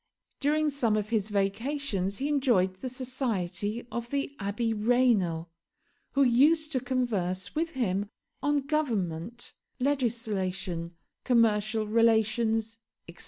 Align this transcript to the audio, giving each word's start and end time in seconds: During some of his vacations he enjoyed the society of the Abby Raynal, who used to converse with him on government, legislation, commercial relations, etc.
During 0.39 0.71
some 0.71 0.97
of 0.97 1.09
his 1.09 1.29
vacations 1.29 2.17
he 2.17 2.27
enjoyed 2.27 2.73
the 2.81 2.89
society 2.89 3.85
of 3.91 4.09
the 4.09 4.35
Abby 4.39 4.73
Raynal, 4.73 5.49
who 6.13 6.23
used 6.23 6.71
to 6.71 6.79
converse 6.79 7.53
with 7.53 7.73
him 7.73 8.09
on 8.41 8.61
government, 8.65 9.53
legislation, 9.79 10.95
commercial 11.23 11.85
relations, 11.85 12.79
etc. 13.07 13.19